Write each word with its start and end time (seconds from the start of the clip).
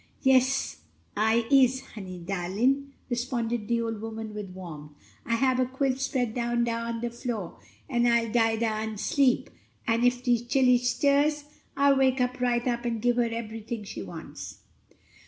"Yes, 0.23 0.77
I 1.15 1.45
is, 1.51 1.81
honey 1.93 2.17
darlin'," 2.17 2.93
responded 3.07 3.67
the 3.67 3.83
old 3.83 4.01
woman 4.01 4.33
with 4.33 4.49
warmth. 4.49 4.93
"I'll 5.27 5.37
hab 5.37 5.59
a 5.59 5.67
quilt 5.67 5.99
spread 5.99 6.33
down 6.33 6.63
dar 6.63 6.87
on 6.87 7.01
de 7.01 7.11
flo', 7.11 7.59
and 7.87 8.07
I'll 8.07 8.31
lie 8.33 8.55
dar 8.55 8.79
an' 8.79 8.97
sleep, 8.97 9.51
an' 9.85 10.03
ef 10.03 10.23
de 10.23 10.43
chile 10.43 10.79
stirs 10.79 11.43
I'll 11.77 11.99
wake 11.99 12.19
right 12.39 12.67
up 12.67 12.83
and 12.83 12.99
gib 12.99 13.17
her 13.17 13.29
eberyting 13.29 13.85
she 13.85 14.01
wants." 14.01 14.63